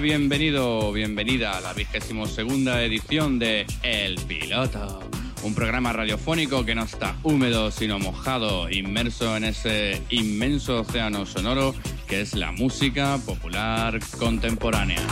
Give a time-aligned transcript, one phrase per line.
[0.00, 5.00] bienvenido, bienvenida a la vigésimo segunda edición de El Piloto,
[5.42, 11.74] un programa radiofónico que no está húmedo sino mojado, inmerso en ese inmenso océano sonoro
[12.06, 15.02] que es la música popular contemporánea.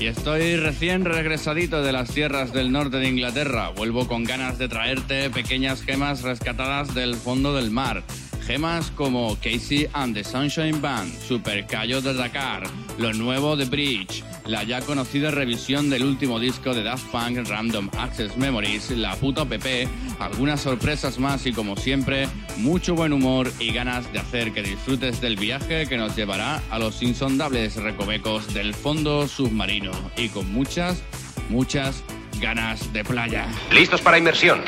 [0.00, 3.70] Y estoy recién regresadito de las tierras del norte de Inglaterra.
[3.70, 8.04] Vuelvo con ganas de traerte pequeñas gemas rescatadas del fondo del mar
[8.48, 12.62] gemas como Casey and the Sunshine Band, Super Cayo de Dakar,
[12.96, 17.90] lo nuevo de Bridge, la ya conocida revisión del último disco de Daft Punk Random
[17.98, 19.86] Access Memories, la puta PP,
[20.18, 25.20] algunas sorpresas más y como siempre, mucho buen humor y ganas de hacer que disfrutes
[25.20, 31.02] del viaje que nos llevará a los insondables recovecos del fondo submarino y con muchas,
[31.50, 32.02] muchas
[32.40, 33.46] ganas de playa.
[33.70, 34.62] ¿Listos para inmersión?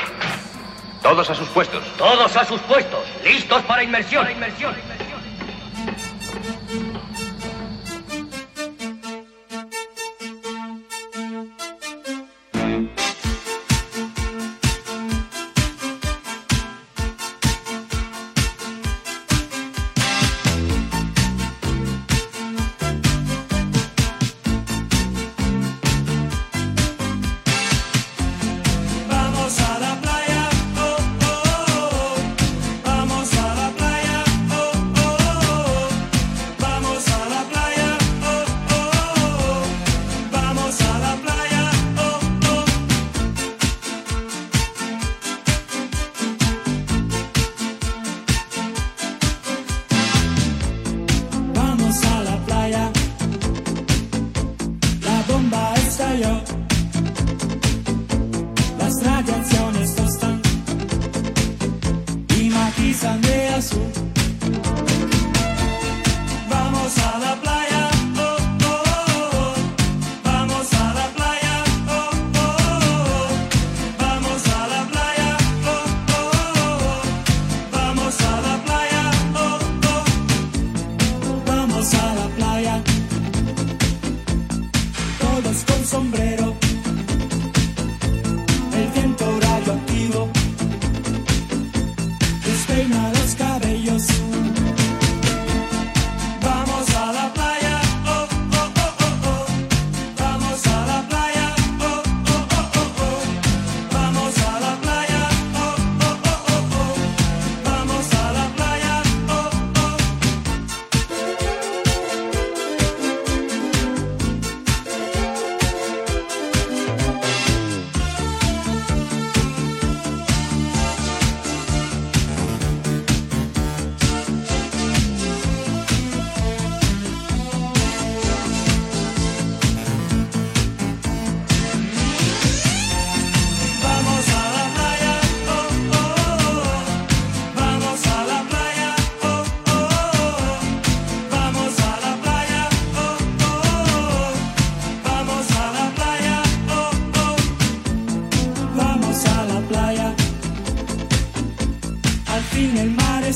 [1.01, 1.83] Todos a sus puestos.
[1.97, 2.99] Todos a sus puestos.
[3.23, 4.23] Listos para inmersión.
[4.23, 4.75] Para inmersión.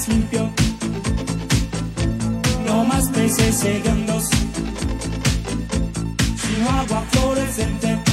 [0.09, 0.49] limpio.
[2.65, 4.29] No más peces segundos,
[6.35, 8.04] sino agua fluorescente.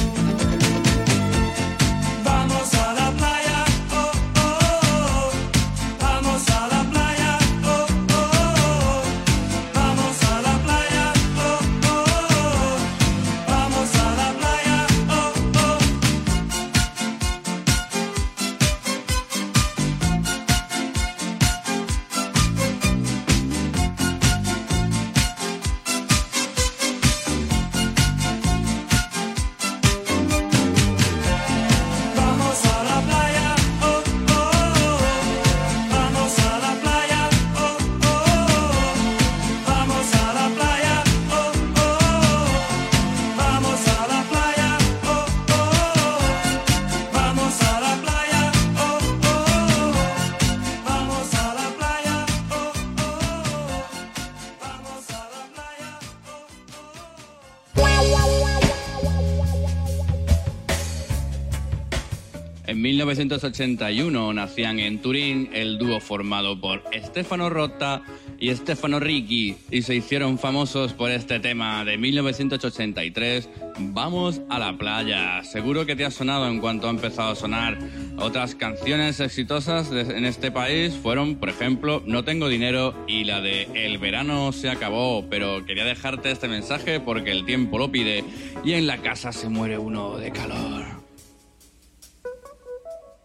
[63.12, 68.02] 1981 nacían en Turín el dúo formado por Stefano Rotta
[68.38, 74.78] y Stefano Ricci y se hicieron famosos por este tema de 1983, Vamos a la
[74.78, 75.44] playa.
[75.44, 77.78] Seguro que te ha sonado en cuanto ha empezado a sonar.
[78.18, 83.68] Otras canciones exitosas en este país fueron, por ejemplo, No tengo dinero y la de
[83.74, 88.24] El verano se acabó, pero quería dejarte este mensaje porque el tiempo lo pide
[88.64, 90.81] y en la casa se muere uno de calor.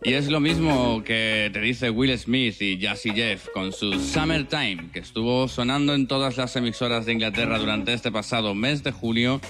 [0.03, 4.89] Y es lo mismo que te dice Will Smith y Jazzy Jeff con su Summertime,
[4.93, 9.41] que estuvo sonando en todas las emisoras de Inglaterra durante este pasado mes de junio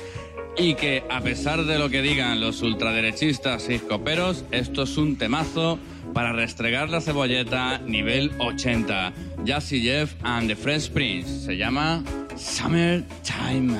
[0.57, 5.17] y que a pesar de lo que digan los ultraderechistas y coperos, esto es un
[5.17, 5.79] temazo
[6.13, 9.13] para restregar la cebolleta nivel 80.
[9.43, 11.45] Jazzy Jeff and the Fresh Prince.
[11.45, 12.03] Se llama
[12.35, 13.79] Summertime.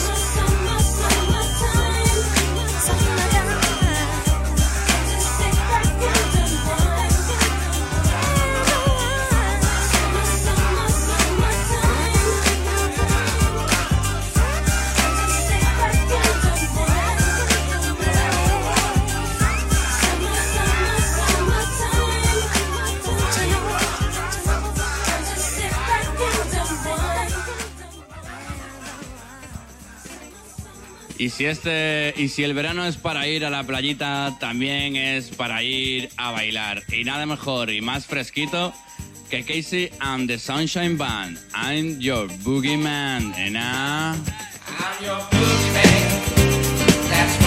[31.41, 35.63] Si este y si el verano es para ir a la playita, también es para
[35.63, 36.83] ir a bailar.
[36.93, 38.71] Y nada mejor y más fresquito
[39.27, 41.39] que Casey and the Sunshine Band.
[41.55, 44.13] I'm your boogeyman, and I...
[44.67, 46.11] I'm your boogeyman.
[47.09, 47.41] That's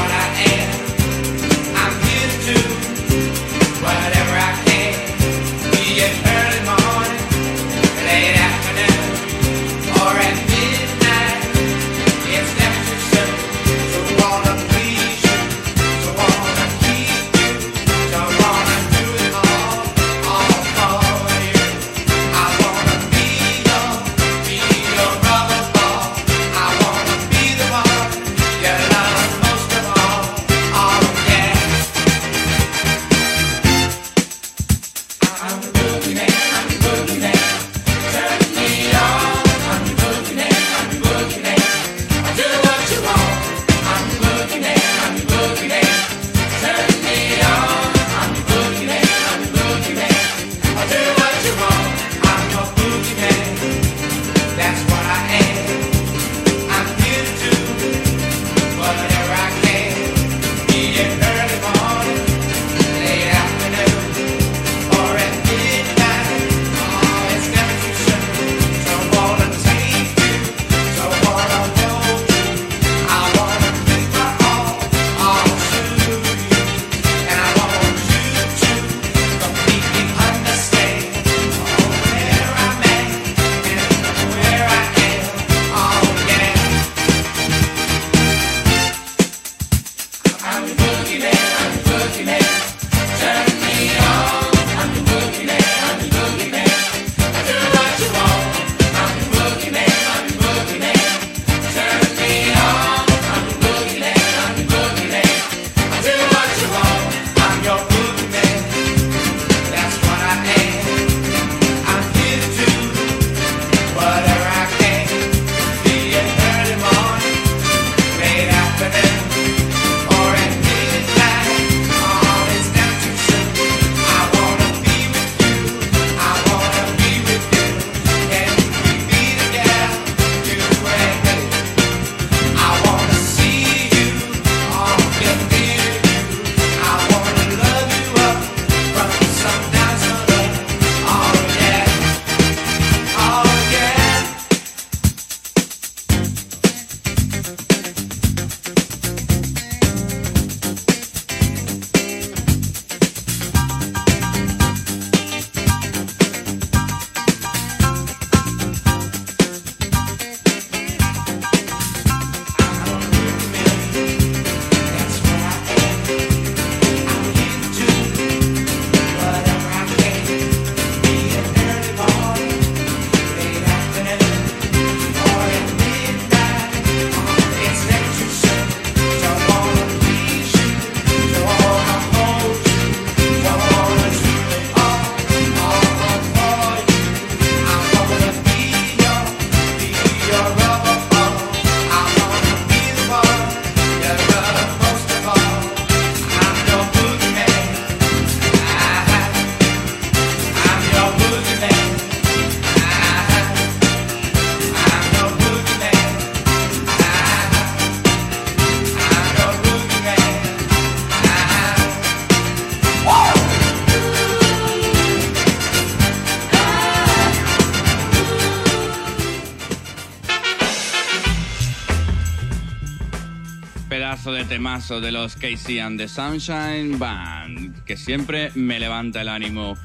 [224.65, 229.77] temazo de los KC and the Sunshine Band, que siempre me levanta el ánimo.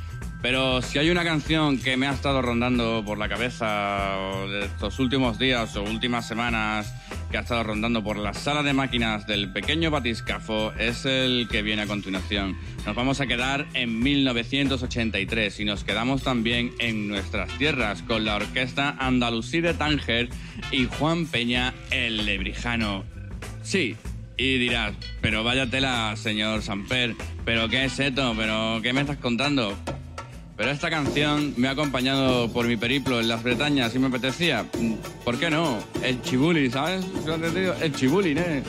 [0.41, 4.15] Pero si hay una canción que me ha estado rondando por la cabeza
[4.63, 6.93] estos últimos días o últimas semanas,
[7.29, 11.62] que ha estado rondando por la sala de máquinas del pequeño batiscafo, es el que
[11.62, 12.57] viene a continuación.
[12.86, 18.38] Nos vamos a quedar en 1983 y nos quedamos también en nuestras tierras con la
[18.38, 20.29] orquesta andalusí de Tánger
[20.71, 23.03] y Juan Peña el Lebrijano.
[23.62, 23.98] Sí,
[24.39, 28.34] y dirás, pero váyatela, señor Samper, pero ¿qué es esto?
[28.38, 29.77] ¿Pero qué me estás contando?
[30.55, 34.65] Pero esta canción me ha acompañado por mi periplo en las Bretañas y me apetecía.
[35.25, 35.79] ¿Por qué no?
[36.03, 37.05] El chibuli, ¿sabes?
[37.81, 38.63] El chibuli, ¿eh?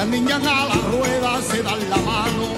[0.00, 2.54] Las niñas a la rueda se dan la mano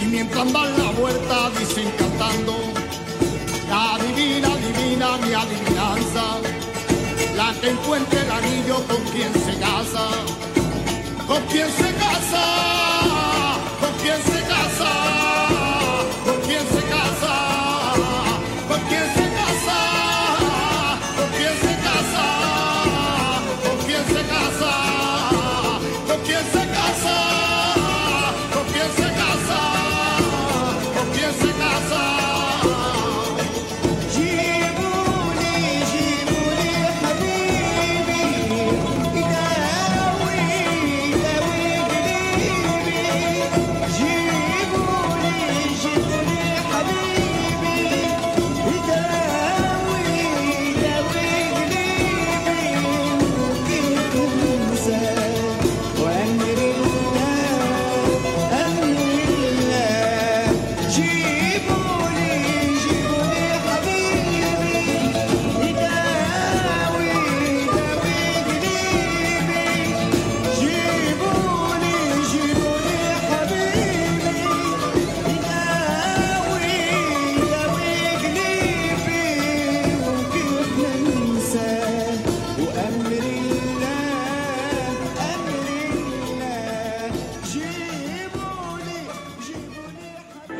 [0.00, 2.54] y mientras dan la vuelta dicen cantando,
[3.68, 6.38] la divina, divina mi adivinanza,
[7.34, 10.10] la que encuentre el anillo con quien se casa,
[11.26, 12.44] con quien se casa,
[13.80, 14.37] con quien se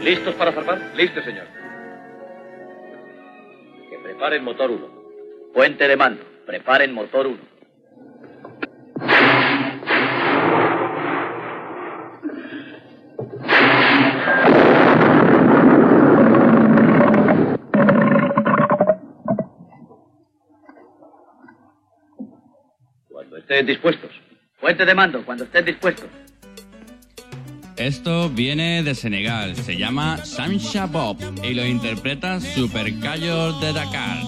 [0.09, 0.81] ¿Listos para zarpar?
[0.97, 1.44] Listo, señor.
[3.90, 4.88] Que preparen motor 1.
[5.53, 6.25] Puente de mando.
[6.47, 7.37] Preparen motor 1.
[23.11, 24.11] Cuando estén dispuestos.
[24.59, 26.09] Puente de mando, cuando estén dispuestos.
[27.79, 34.19] Esto viene de Senegal, se llama Samsha Bob y lo interpreta Super de Dakar,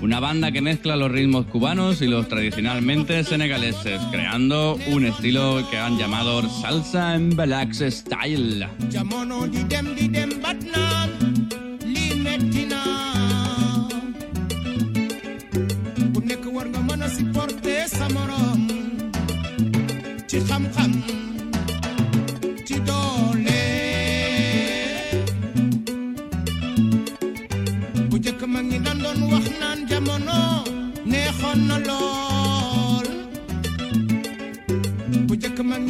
[0.00, 5.78] una banda que mezcla los ritmos cubanos y los tradicionalmente senegaleses, creando un estilo que
[5.78, 8.68] han llamado Salsa en Relax Style.
[20.34, 21.23] ci xam-xam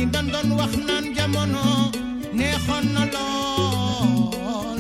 [0.04, 1.64] ñi dan doon wax naan jamono
[2.38, 4.78] neexoon na lool.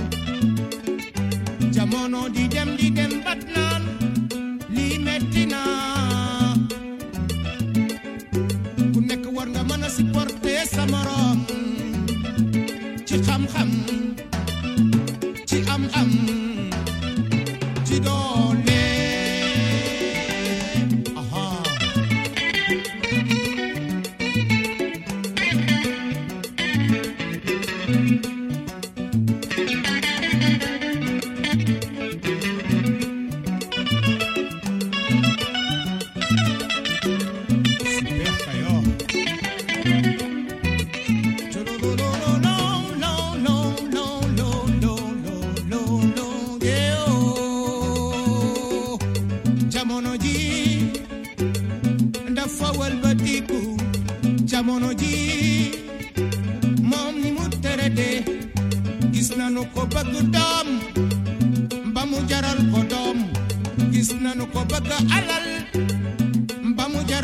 [1.74, 3.82] Jamono di dem di dem bat naan
[4.74, 5.53] lii metti na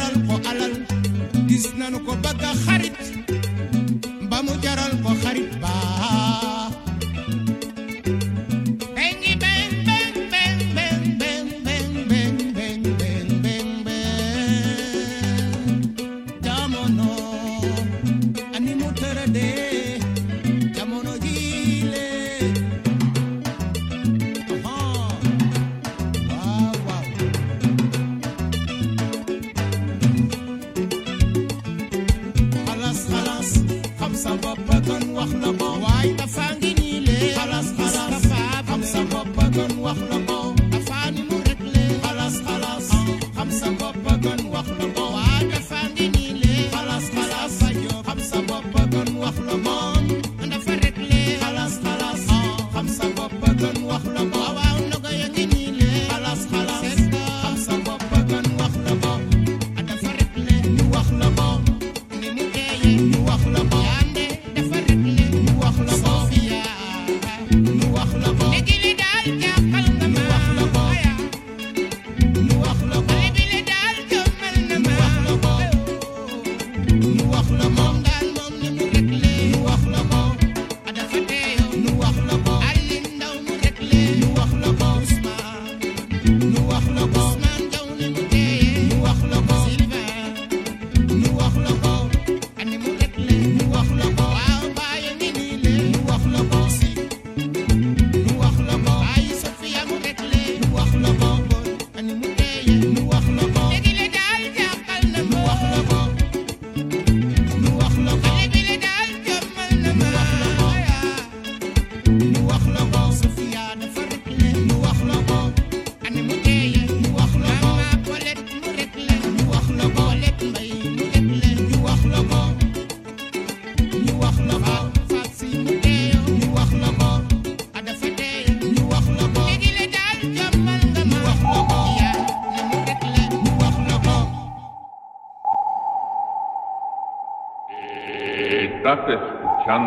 [0.01, 0.73] jaral ko alal.
[1.49, 2.97] Gis nanu ko bëgg xarit.
[4.31, 5.90] Ba mu jaral ko xarit ba.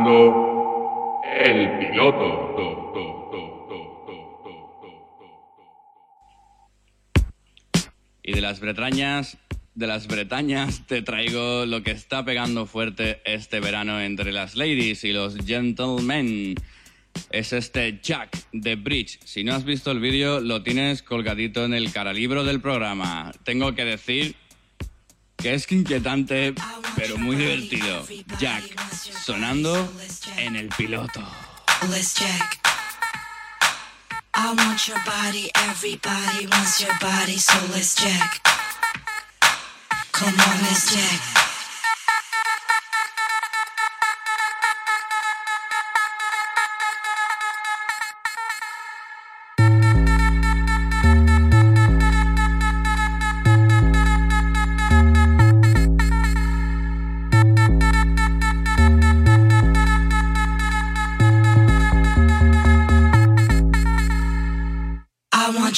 [0.06, 2.40] el piloto.
[8.26, 9.38] Y de las Bretañas,
[9.76, 15.04] de las Bretañas te traigo lo que está pegando fuerte este verano entre las ladies
[15.04, 16.56] y los gentlemen.
[17.30, 19.20] Es este Jack de Bridge.
[19.24, 23.32] Si no has visto el vídeo, lo tienes colgadito en el caralibro del programa.
[23.44, 24.36] Tengo que decir
[25.44, 26.56] que es inquietante,
[26.96, 28.08] pero muy divertido.
[28.40, 28.64] Jack,
[29.26, 29.92] sonando
[30.38, 31.20] en el piloto.
[31.90, 32.62] Let's check.
[34.34, 38.42] I want your body, everybody wants your body, so let's check.
[40.14, 41.43] Come on, let's check.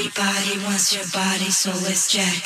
[0.00, 2.42] Everybody wants your body, so let's jack.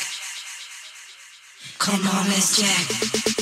[1.78, 3.33] Come on, let's jack.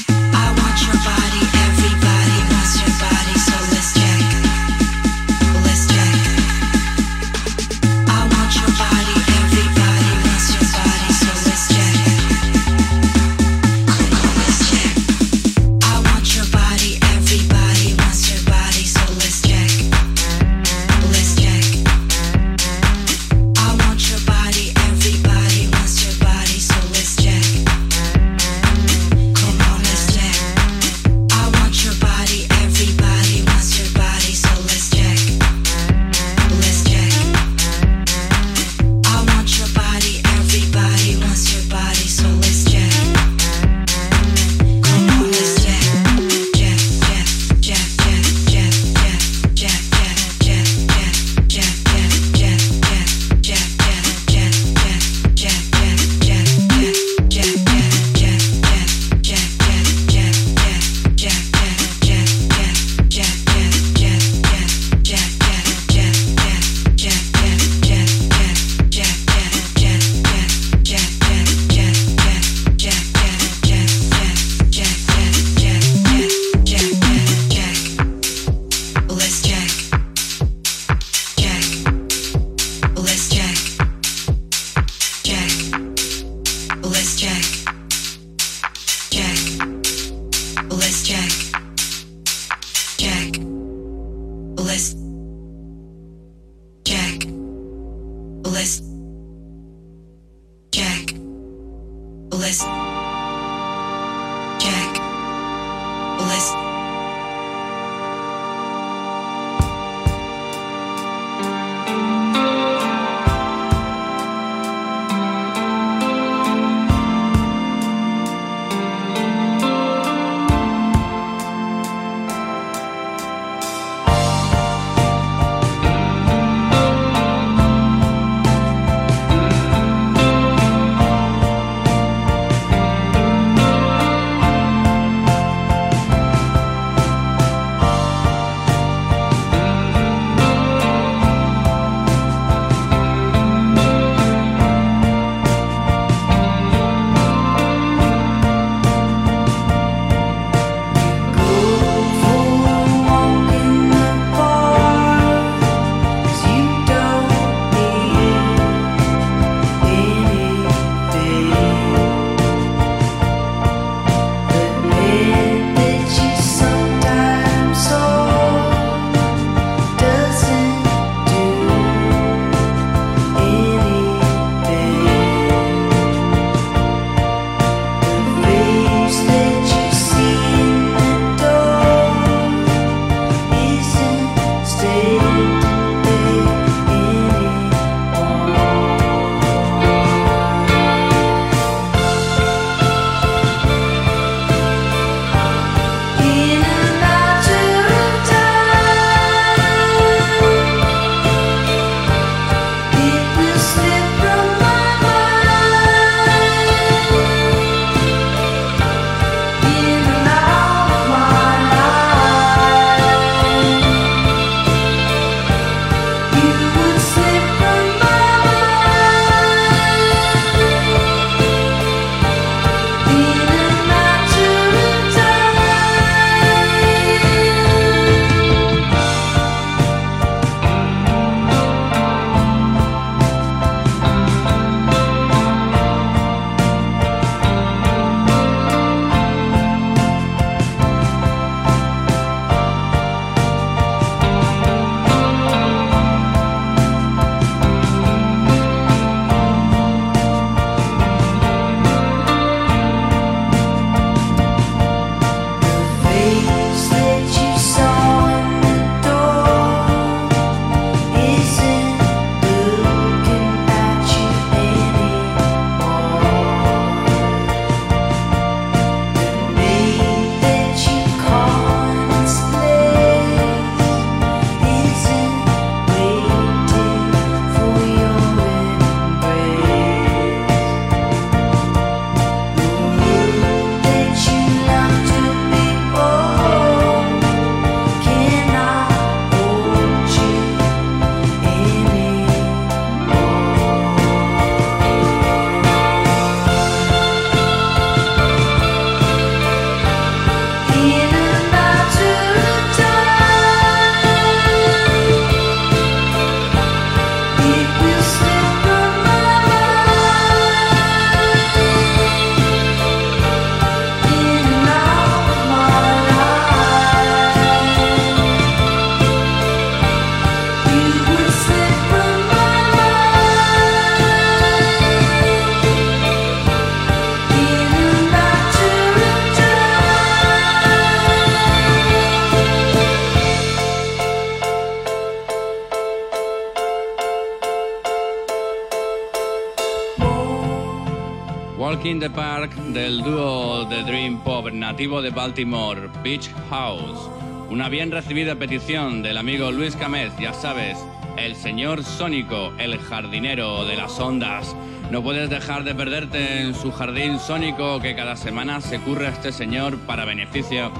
[344.83, 347.09] De Baltimore, Beach House.
[347.49, 350.77] Una bien recibida petición del amigo Luis Camez, ya sabes,
[351.17, 354.57] el señor Sónico, el jardinero de las ondas.
[354.91, 359.31] No puedes dejar de perderte en su jardín sónico que cada semana se curra este
[359.31, 360.73] señor para beneficio,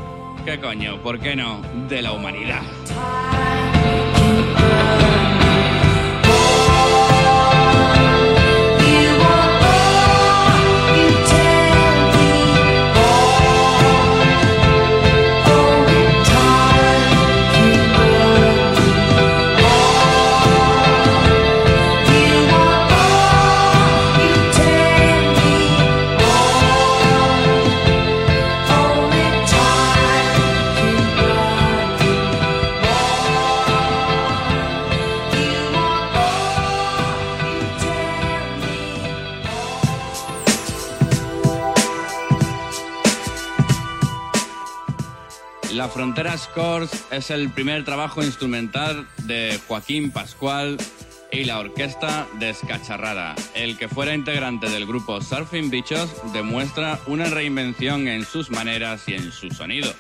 [0.45, 1.01] ¿qué coño?
[1.01, 1.63] ¿Por qué no?
[1.89, 2.63] De la humanidad.
[45.83, 50.77] La Frontera Scores es el primer trabajo instrumental de Joaquín Pascual
[51.33, 53.35] y la orquesta Descacharrada.
[53.57, 59.15] El que fuera integrante del grupo Surfing Bichos demuestra una reinvención en sus maneras y
[59.15, 59.93] en su sonido.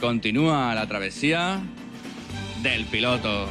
[0.00, 1.60] Continúa la travesía
[2.62, 3.48] del piloto.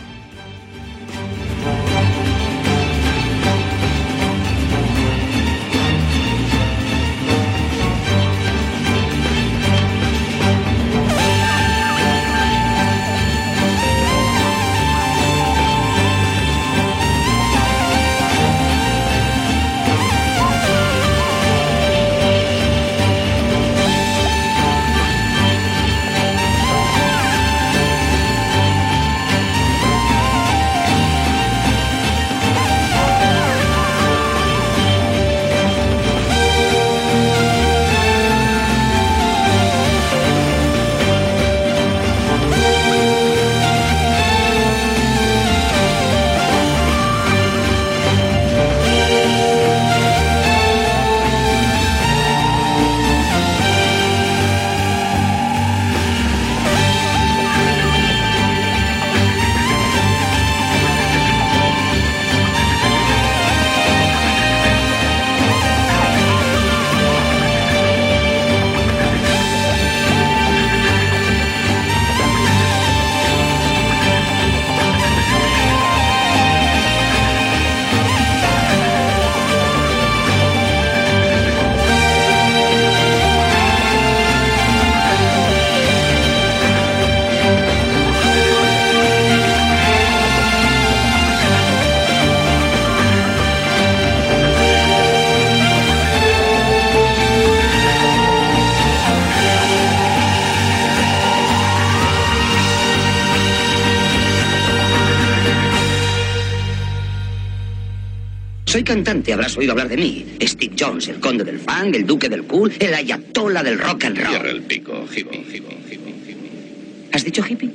[108.79, 110.25] Soy cantante, habrás oído hablar de mí.
[110.41, 114.17] Steve Jones, el conde del funk, el duque del cool, el ayatola del rock and
[114.17, 114.29] roll.
[114.29, 117.09] Cierra el pico, hippie, hippie, hippie.
[117.11, 117.71] ¿Has dicho hippie?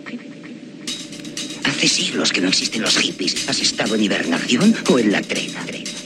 [1.63, 3.47] Hace siglos que no existen los hippies.
[3.51, 5.61] ¿Has estado en hibernación o en la trena?
[5.61, 6.04] Four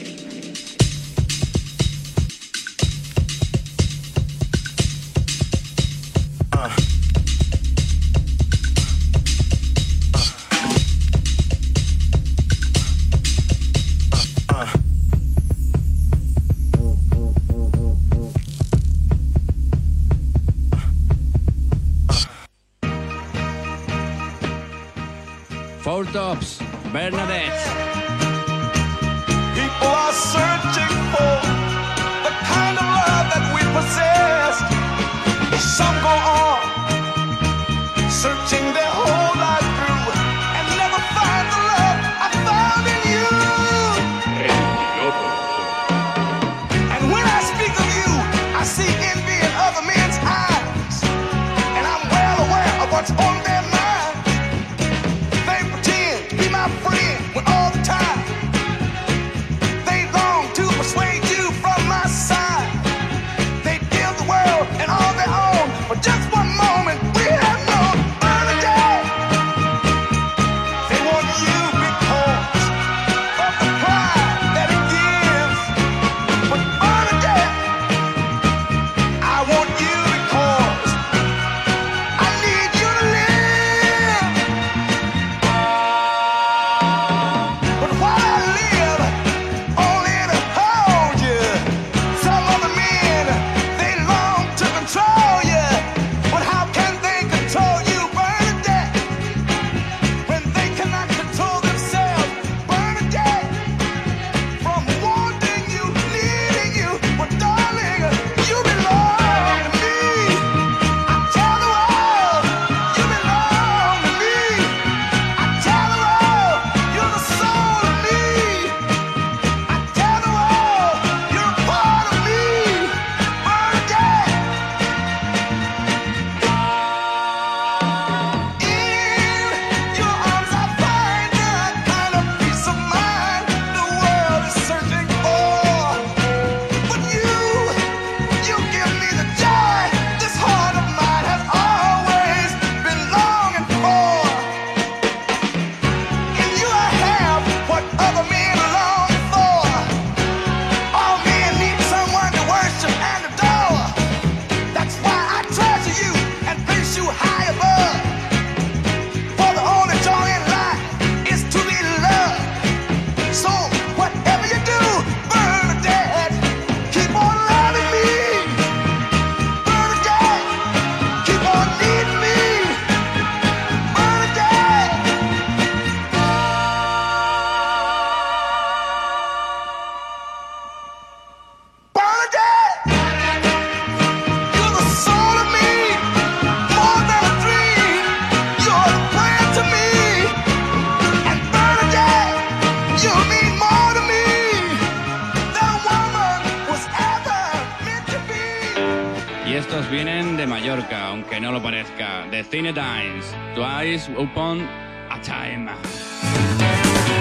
[199.89, 203.25] vienen de Mallorca, aunque no lo parezca, de Cine Times,
[203.55, 204.61] Twice Upon
[205.09, 205.71] a Time.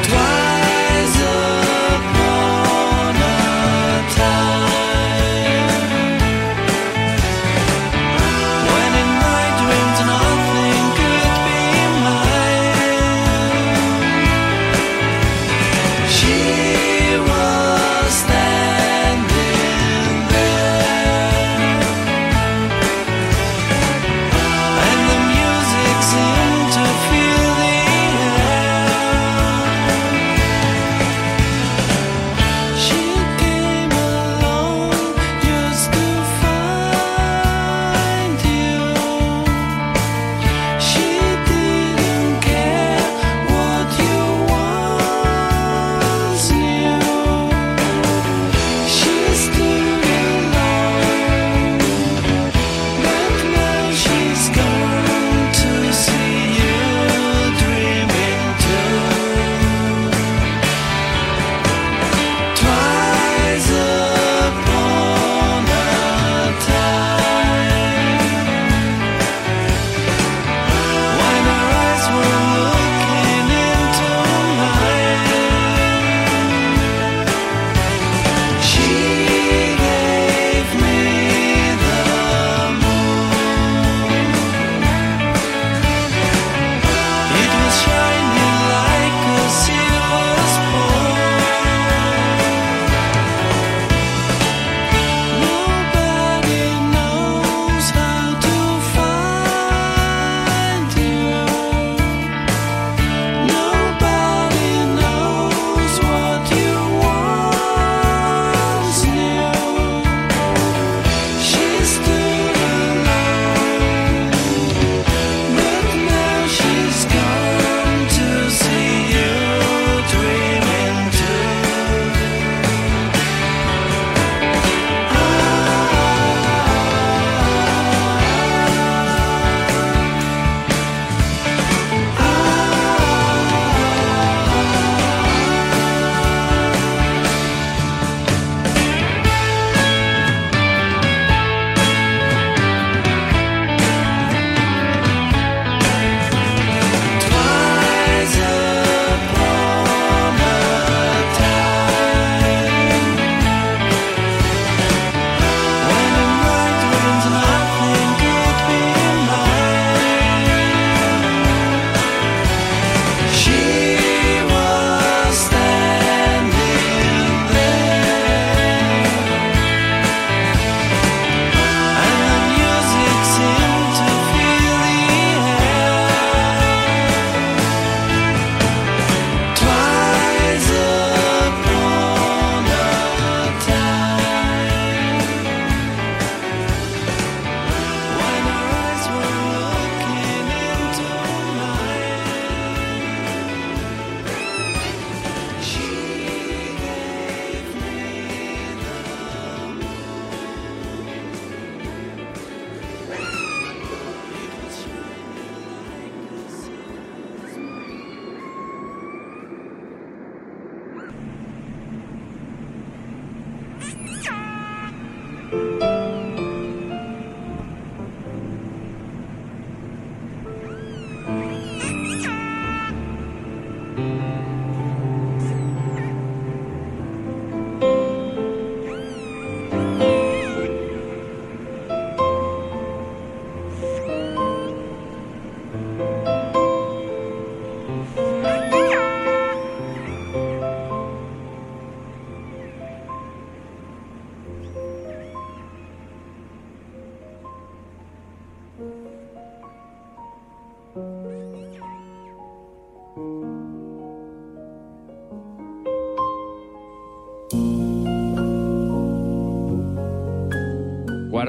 [0.02, 1.22] Twice
[1.96, 4.67] upon a time.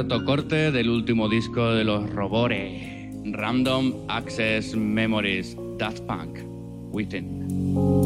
[0.07, 6.37] cuarto corte del último disco de los Robores, Random Access Memories, Daft Punk,
[6.93, 7.98] Within.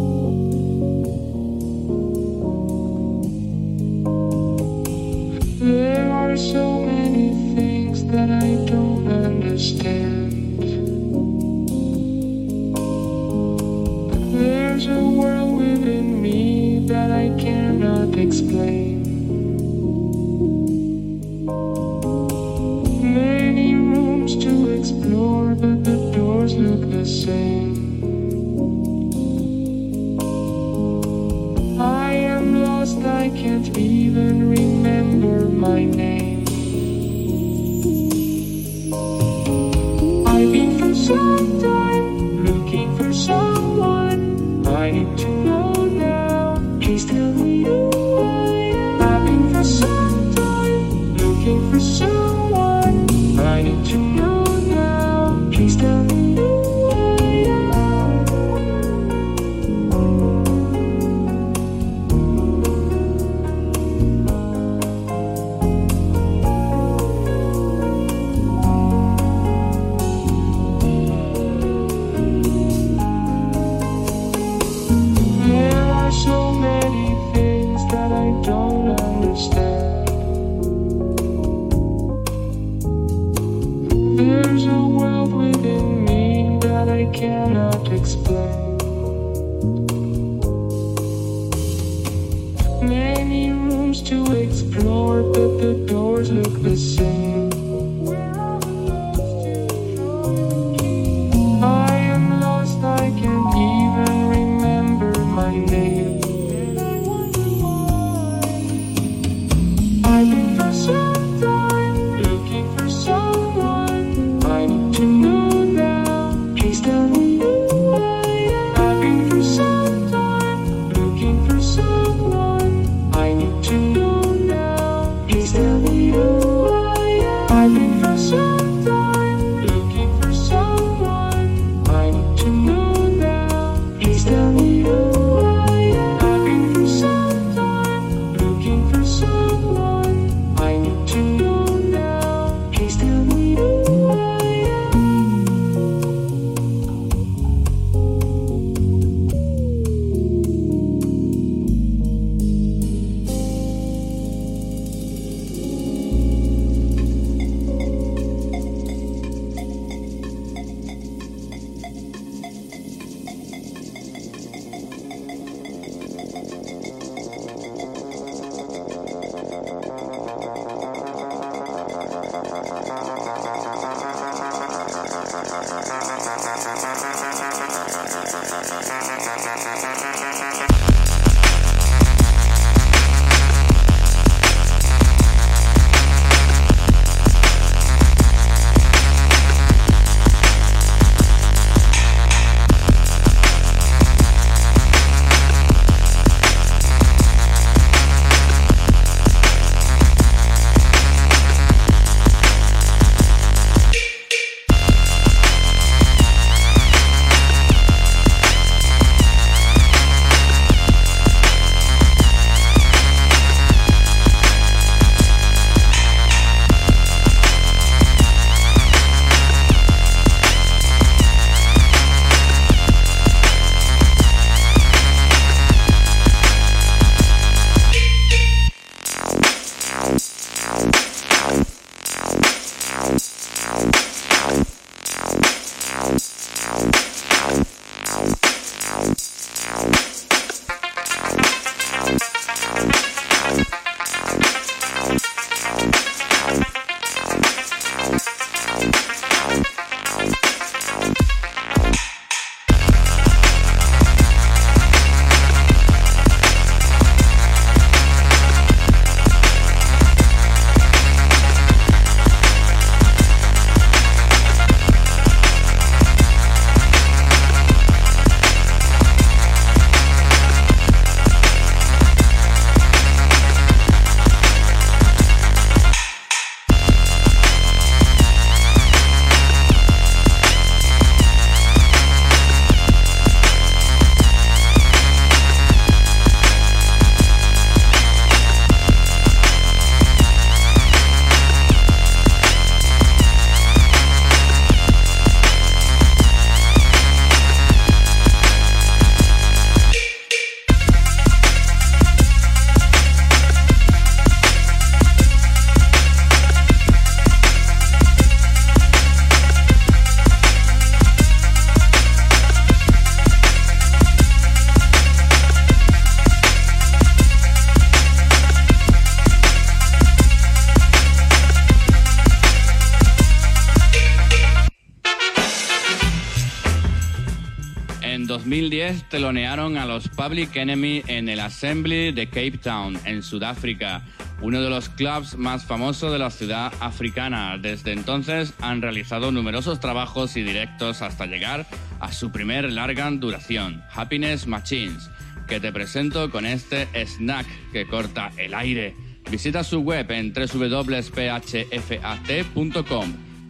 [328.54, 334.04] 2010 telonearon a los Public Enemy en el Assembly de Cape Town, en Sudáfrica,
[334.44, 337.58] uno de los clubs más famosos de la ciudad africana.
[337.58, 341.66] Desde entonces han realizado numerosos trabajos y directos hasta llegar
[342.00, 345.10] a su primer larga duración, Happiness Machines,
[345.48, 348.96] que te presento con este snack que corta el aire.
[349.32, 351.24] Visita su web en www.phfat.com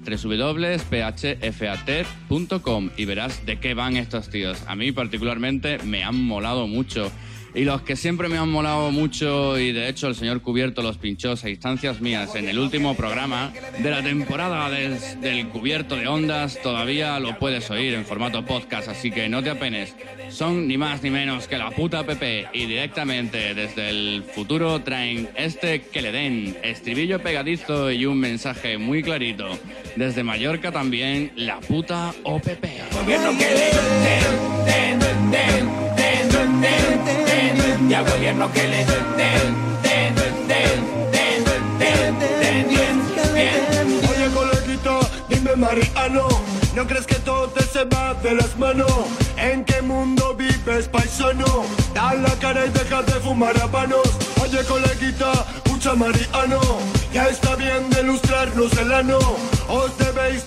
[0.04, 0.80] www.phfat.com
[2.98, 4.62] y verás de qué van estos tíos.
[4.68, 7.12] A mí particularmente me han molado mucho.
[7.56, 10.98] Y los que siempre me han molado mucho, y de hecho el señor Cubierto los
[10.98, 16.60] pinchó a instancias mías en el último programa de la temporada del, Cubierto de Ondas,
[16.64, 19.96] todavía lo puedes oír en formato podcast, así que no te apenes.
[20.30, 25.30] Son ni más ni menos que la puta PP y directamente desde el futuro traen
[25.36, 29.48] este que le den, estribillo pegadizo y un mensaje muy clarito.
[29.96, 32.66] Desde Mallorca también, la puta OPP
[37.90, 40.16] y al gobierno que le den, den, den,
[40.48, 40.80] den,
[41.12, 41.44] den,
[41.80, 42.20] den,
[43.34, 45.00] den, Oye coleguita,
[45.30, 46.28] dime Mariano,
[46.76, 48.92] ¿no crees que todo te se va de las manos?
[49.38, 51.66] ¿En qué mundo vives paisano?
[51.94, 54.10] Da la cara y deja de fumar habanos.
[54.42, 56.62] Oye coleguita, escucha Mariano,
[57.14, 59.20] ya está bien de ilustrarnos el ano,
[59.68, 60.46] os debéis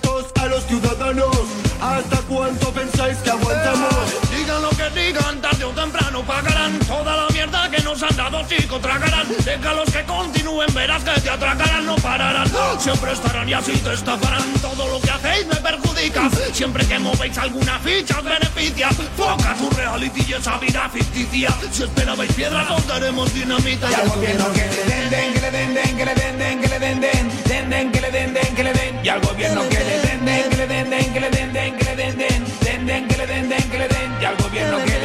[7.97, 9.27] mierda que nos han dado, chicos, tragarán.
[9.43, 12.47] Déjalos que continúen, verás que te atracarán, no pararán.
[12.79, 14.43] Siempre estarán y así te estafarán.
[14.61, 16.29] Todo lo que hacéis me perjudica.
[16.53, 18.89] Siempre que movéis alguna ficha os beneficia.
[19.15, 21.49] Foca tu reality y esa vida ficticia.
[21.71, 23.89] Si esperabais piedras, os daremos dinamita.
[23.89, 26.61] Y al gobierno que le den, den, que le den, den, que le den, den,
[26.61, 29.05] que le den, den, den, den, que le den, den, que le den.
[29.05, 31.77] Y al gobierno que le den, den, que le den, den, que le den, den,
[31.77, 34.17] que le den, den, den, den, que le den, den, que le den.
[34.21, 34.96] Y al gobierno que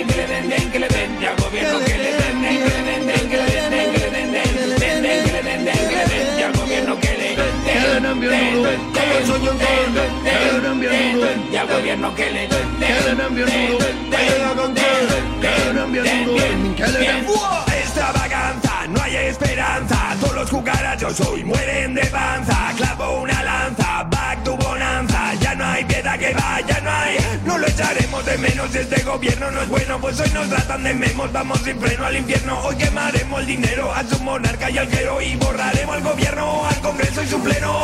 [0.00, 2.70] den, que le den, den, que le den, y al que le den, den, que
[2.70, 6.38] le den, den, que le den, den, den, den, den, que le den, den, den,
[6.38, 9.94] y al gobierno que le den, den, den, den, den,
[12.14, 12.66] que le den,
[16.36, 17.26] den, que le den,
[17.82, 24.04] esta vacanza no hay esperanza, todos los cucarachos hoy mueren de panza, clavo una lanza,
[24.04, 26.89] back tu bonanza, ya no hay piedad que vaya, no
[27.44, 28.74] no lo echaremos de menos.
[28.74, 31.32] Este gobierno no es bueno, pues hoy nos tratan de memos.
[31.32, 32.60] Vamos sin freno al infierno.
[32.60, 35.20] Hoy quemaremos el dinero a su monarca y al clero.
[35.20, 37.80] Y borraremos el gobierno, al congreso y su pleno.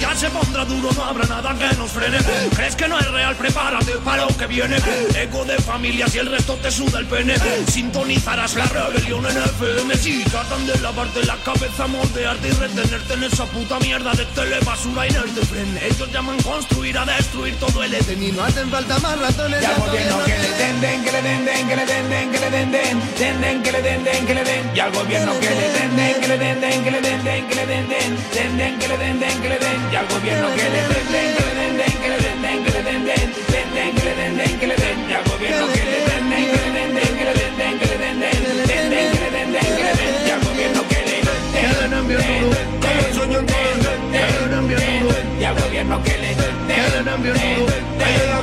[0.00, 2.18] Ya se pondrá duro, no habrá nada que nos frene.
[2.54, 3.34] ¿Crees que no es real?
[3.36, 4.76] Prepárate para lo que viene.
[5.16, 7.34] Ego de familias y el resto te suda el pene.
[7.68, 9.96] Sintonizarás la rebelión en FM.
[9.96, 15.06] Si tratan de lavarte la cabeza, moldearte y retenerte en esa puta mierda de telebasura
[15.06, 15.40] inerte.
[15.86, 19.62] Ellos llaman construir a destruir todo el Eden y no hacen falta más ratones.
[19.62, 22.30] Y al gobierno que le den, den, que le den, den, que le den, den,
[22.30, 24.70] que le den, den, den, den, que le den, den, que le den.
[24.74, 27.48] Y al gobierno que le den, den, que le den, den, que le den, den,
[27.48, 29.78] que le den, den, den, den, que le den, den, que le den.
[29.90, 32.58] Y al gobierno que le den, den, que le den, den, que le den, den,
[32.62, 34.98] que le den, den, den, den, que le den, den, que le den.
[35.02, 37.74] Y al gobierno que le den, den, que le den, den, que le den, den,
[37.78, 38.38] que le den, den,
[38.68, 40.16] den, den, que le den, den, que le den.
[40.22, 41.34] Y al gobierno que le den,
[41.72, 42.06] den,
[44.12, 48.41] den, den, den, y al gobierno que le den, den, den,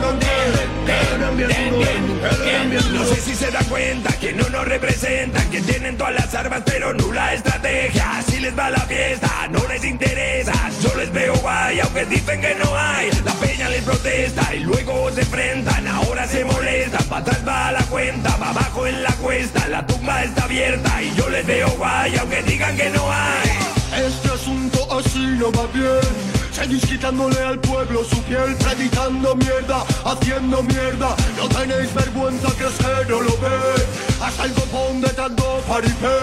[2.91, 6.61] no sé si se da cuenta que no nos representan, que tienen todas las armas
[6.65, 8.21] pero nula estrategia.
[8.27, 10.53] Si les va la fiesta, no les interesa.
[10.81, 13.09] Yo les veo guay, aunque dicen que no hay.
[13.23, 15.87] La peña les protesta y luego se enfrentan.
[15.87, 19.67] Ahora se molestan, para atrás va la cuenta, va abajo en la cuesta.
[19.67, 24.05] La tumba está abierta y yo les veo guay, aunque digan que no hay.
[24.05, 26.28] Este asunto así no va bien.
[26.59, 31.15] Seguís quitándole al pueblo su piel, predicando mierda, haciendo mierda.
[31.37, 33.81] No tenéis vergüenza, crees que no lo ven.
[34.21, 36.19] Hasta el copón de tanto paripé.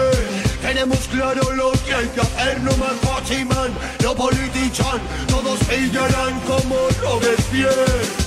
[0.61, 3.73] Tenemos claro lo que hay que hacer, no más Fachiman,
[4.03, 5.01] no politichan.
[5.27, 8.26] Todos pillarán como Robespierre.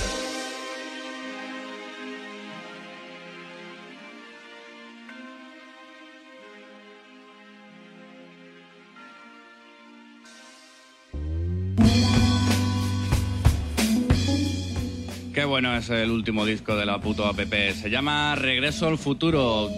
[15.51, 17.37] bueno es el último disco de la puto app.
[17.73, 19.69] Se llama Regreso al futuro.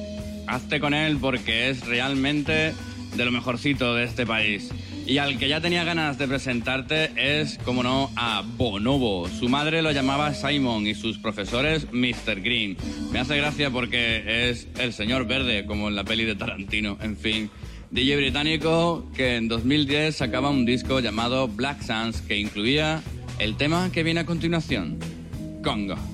[0.45, 2.75] Hazte con él porque es realmente
[3.15, 4.69] de lo mejorcito de este país.
[5.07, 9.27] Y al que ya tenía ganas de presentarte es, como no, a Bonobo.
[9.29, 12.41] Su madre lo llamaba Simon y sus profesores Mr.
[12.41, 12.77] Green.
[13.11, 16.99] Me hace gracia porque es el señor verde, como en la peli de Tarantino.
[17.01, 17.49] En fin,
[17.89, 23.01] DJ británico que en 2010 sacaba un disco llamado Black Sands que incluía
[23.39, 24.99] el tema que viene a continuación,
[25.63, 26.12] 杠啊。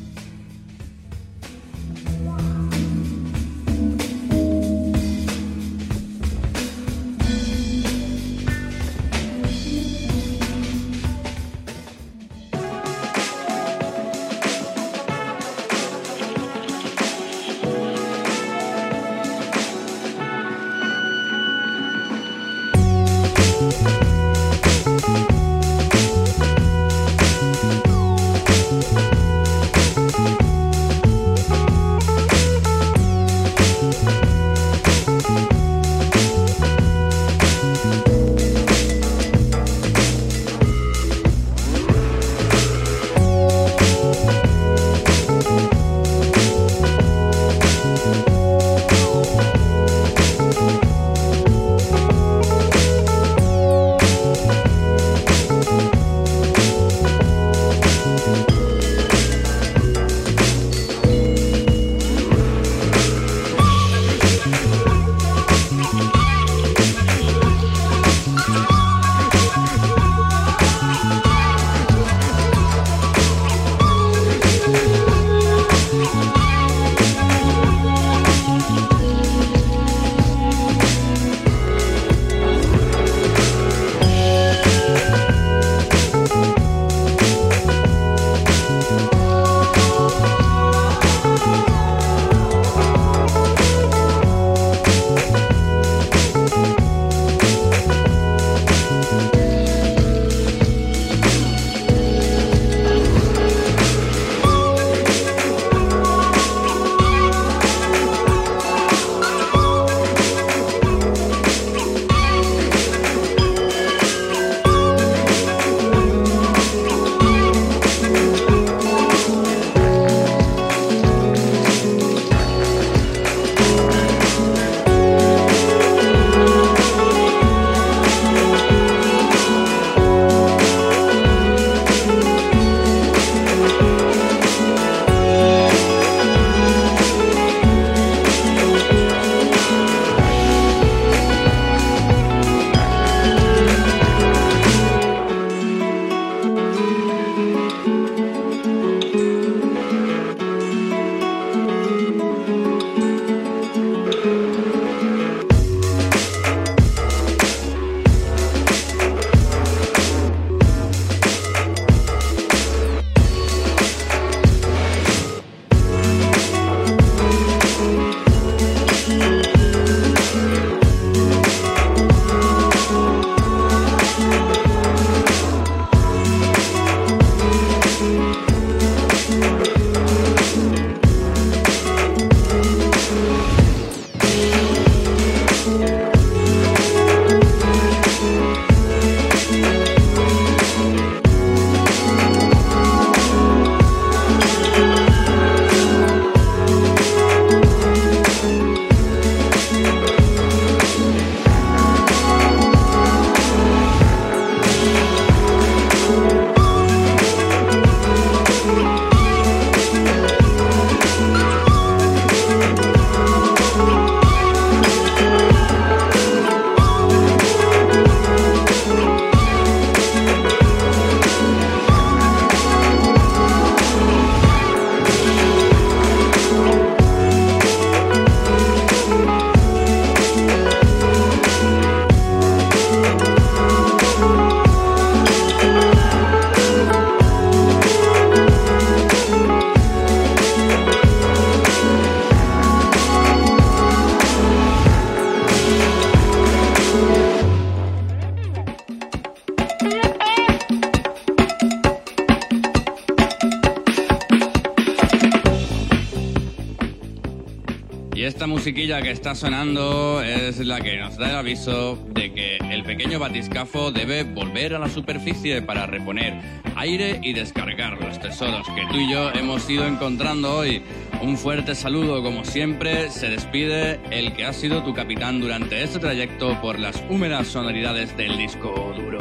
[258.40, 262.86] Esta musiquilla que está sonando es la que nos da el aviso de que el
[262.86, 266.40] pequeño batiscafo debe volver a la superficie para reponer
[266.78, 270.82] aire y descargar los tesoros que tú y yo hemos ido encontrando hoy.
[271.22, 276.00] Un fuerte saludo, como siempre, se despide el que ha sido tu capitán durante este
[276.00, 279.20] trayecto por las húmedas sonoridades del disco duro,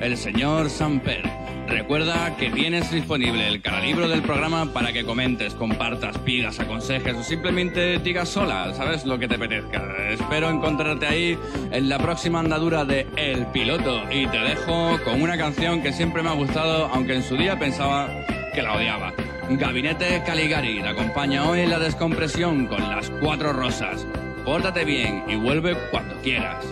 [0.00, 1.33] el señor Samper.
[1.68, 7.22] Recuerda que tienes disponible el caralibro del programa para que comentes, compartas, pidas, aconsejes o
[7.22, 9.04] simplemente digas sola, ¿sabes?
[9.04, 9.82] Lo que te apetezca.
[10.10, 11.38] Espero encontrarte ahí
[11.72, 16.22] en la próxima andadura de El Piloto y te dejo con una canción que siempre
[16.22, 18.08] me ha gustado, aunque en su día pensaba
[18.54, 19.12] que la odiaba.
[19.50, 24.06] Gabinete Caligari te acompaña hoy en la descompresión con las cuatro rosas.
[24.44, 26.64] Pórtate bien y vuelve cuando quieras.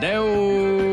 [0.00, 0.85] Deu.